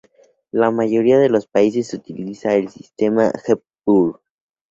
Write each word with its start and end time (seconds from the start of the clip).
La 0.51 0.71
mayoría 0.71 1.19
de 1.19 1.29
los 1.29 1.45
países 1.45 1.93
utiliza 1.93 2.55
el 2.55 2.69
sistema 2.69 3.31
Hepburn. 3.45 4.17